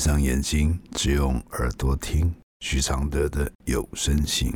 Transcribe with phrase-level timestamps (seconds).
[0.00, 4.50] 闭上眼睛，只用耳朵听徐常德的有声信。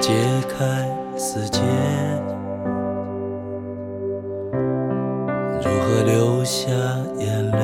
[0.00, 0.14] 解
[0.48, 0.88] 开
[1.18, 1.60] 死结？
[5.62, 6.70] 如何流下
[7.18, 7.58] 眼泪？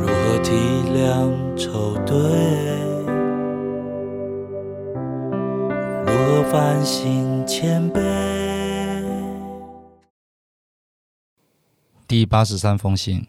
[0.00, 0.50] 如何体
[0.92, 2.16] 谅愁对？
[6.04, 8.00] 如何反省谦卑？
[12.08, 13.28] 第八十三封信，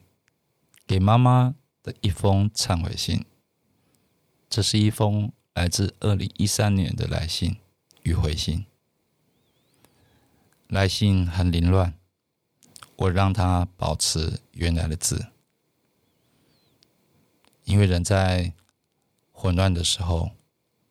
[0.87, 3.23] 给妈妈的一封忏悔信。
[4.53, 7.57] 这是一封来自二零一三年的来信
[8.03, 8.67] 与回信。
[10.67, 11.97] 来信很凌乱，
[12.97, 15.29] 我让它保持原来的字，
[17.63, 18.53] 因为人在
[19.31, 20.33] 混乱的时候、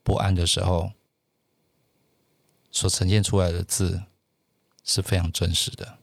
[0.03, 0.91] 不安的时候，
[2.73, 4.03] 所呈现出来的字
[4.83, 5.98] 是非常真实的。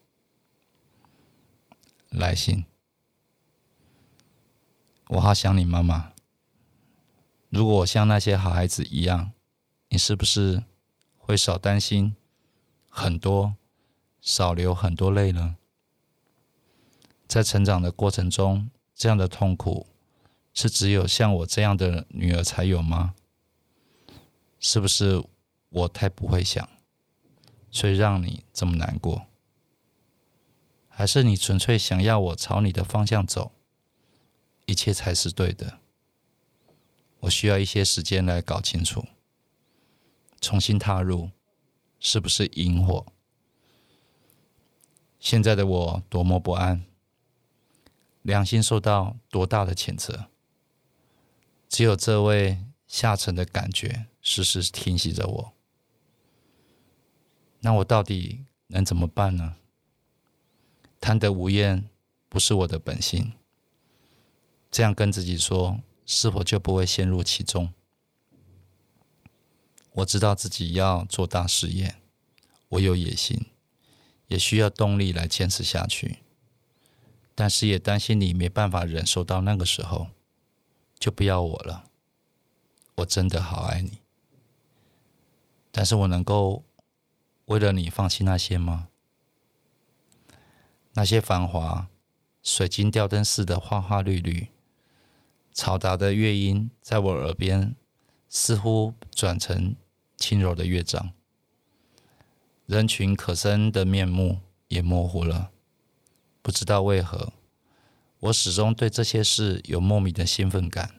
[2.07, 2.63] 来信，
[5.09, 6.13] 我好想你妈妈。
[7.49, 9.31] 如果我像那些好孩子一样，
[9.89, 10.63] 你是不是
[11.17, 12.15] 会少担心
[12.87, 13.55] 很多，
[14.21, 15.57] 少流很多泪呢？
[17.27, 19.87] 在成长的过程中，这样的痛苦
[20.53, 23.15] 是只有像我这样的女儿才有吗？
[24.59, 25.23] 是不是
[25.69, 26.69] 我太不会想，
[27.71, 29.25] 所以让你这么难过？
[30.87, 33.53] 还是你纯粹想要我朝你的方向走，
[34.65, 35.79] 一切才是对的？
[37.21, 39.05] 我需要一些时间来搞清楚，
[40.39, 41.31] 重新踏入
[41.99, 43.05] 是不是引火？
[45.19, 46.85] 现在的我多么不安，
[48.21, 50.27] 良心受到多大的谴责？
[51.67, 55.53] 只有这位下沉的感觉时时提醒着我。
[57.59, 59.57] 那我到底能怎么办呢？
[61.01, 61.89] 贪得无厌
[62.29, 63.33] 不是我的本性，
[64.71, 65.81] 这样跟自己说。
[66.11, 67.71] 是否就不会陷入其中？
[69.91, 71.97] 我知道自己要做大事业，
[72.69, 73.45] 我有野心，
[74.25, 76.17] 也需要动力来坚持下去。
[77.35, 80.07] 但是也担心你没办法忍受到那个时候，
[80.97, 81.85] 就不要我了。
[82.95, 83.99] 我真的好爱你，
[85.69, 86.63] 但是我能够
[87.45, 88.87] 为了你放弃那些吗？
[90.93, 91.87] 那些繁华、
[92.41, 94.47] 水晶吊灯似的花花绿绿。
[95.59, 97.75] 嘈杂的乐音在我耳边，
[98.29, 99.75] 似乎转成
[100.15, 101.11] 轻柔的乐章。
[102.65, 105.51] 人群可憎的面目也模糊了。
[106.41, 107.33] 不知道为何，
[108.21, 110.95] 我始终对这些事有莫名的兴奋感，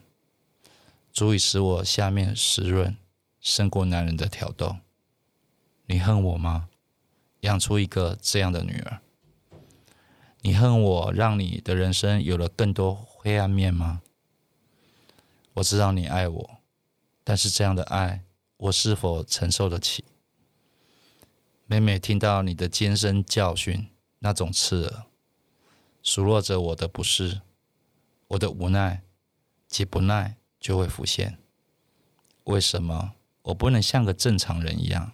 [1.11, 2.95] 足以使我下面湿润，
[3.39, 4.75] 胜过男人的挑逗。
[5.87, 6.69] 你恨我吗？
[7.39, 9.01] 养出一个这样的女儿？
[10.41, 14.03] 你恨我让你的人生有了更多灰暗面吗？
[15.53, 16.57] 我知道你爱我，
[17.23, 18.23] 但是这样的爱，
[18.57, 20.05] 我是否承受得起？
[21.65, 23.89] 每每听到你的尖声教训，
[24.19, 25.03] 那种刺耳，
[26.01, 27.41] 数落着我的不是，
[28.29, 29.01] 我的无奈
[29.67, 31.37] 及不耐就会浮现。
[32.45, 33.13] 为什么
[33.43, 35.11] 我不能像个正常人一样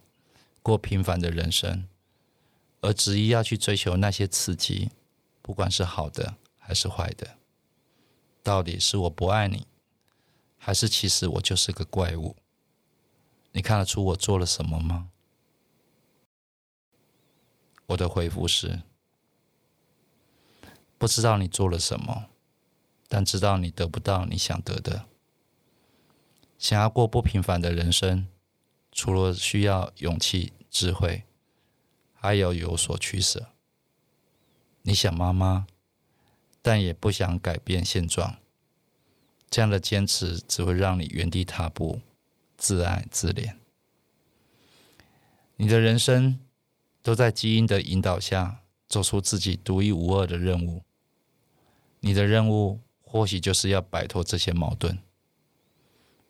[0.61, 1.87] 过平凡的人生，
[2.81, 4.91] 而执意要去追求那些刺激，
[5.41, 7.37] 不管是好的还是坏的？
[8.43, 9.65] 到底是我不爱你？
[10.57, 12.35] 还是其实我就是个怪物？
[13.51, 15.09] 你看得出我做了什么吗？
[17.87, 18.81] 我的回复是：
[20.97, 22.25] 不知道你做了什么，
[23.07, 25.05] 但知道你得不到你想得的。
[26.59, 28.27] 想要过不平凡的人生，
[28.91, 31.23] 除了需要勇气、智慧，
[32.13, 33.53] 还要有所取舍。
[34.81, 35.67] 你想妈妈，
[36.61, 38.37] 但也不想改变现状。
[39.49, 42.01] 这样的坚持只会让你原地踏步，
[42.57, 43.55] 自爱自怜。
[45.55, 46.39] 你的人生
[47.01, 48.59] 都在基因的引导下，
[48.89, 50.83] 做出自己独一无二的任务。
[52.01, 54.99] 你的任务或许就是要摆脱这些矛盾，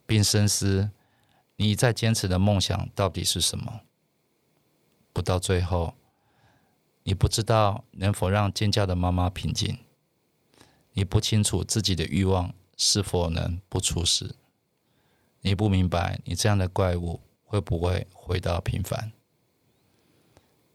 [0.06, 0.90] 并深思
[1.56, 3.80] 你在坚持的梦想到底是什么。
[5.12, 5.94] 不到最后，
[7.02, 9.78] 你不知道能否让尖叫的妈妈平静，
[10.92, 12.54] 你不清楚自己的欲望。
[12.78, 14.34] 是否能不出事？
[15.42, 19.12] 你不明白，你这样的怪物会不会回到平凡？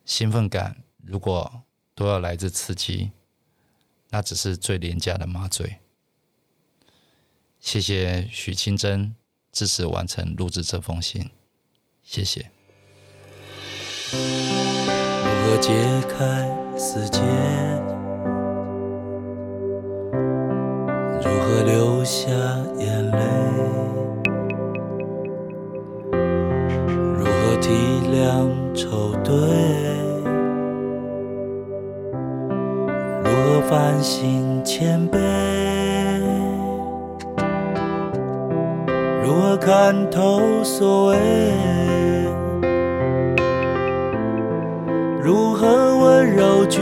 [0.05, 1.63] 兴奋感如果
[1.95, 3.11] 都要来自刺激，
[4.09, 5.79] 那只是最廉价的麻醉。
[7.59, 9.15] 谢谢许清真
[9.51, 11.29] 支持完成录制这封信，
[12.03, 12.51] 谢谢。
[14.11, 15.71] 如何解
[16.09, 17.92] 开死结？
[22.03, 22.29] 流下
[22.79, 23.17] 眼泪？
[27.17, 27.71] 如何体
[28.11, 29.33] 谅愁对？
[33.23, 35.17] 如何反省谦卑？
[39.23, 41.17] 如何看透所谓？
[45.21, 46.81] 如何温柔拒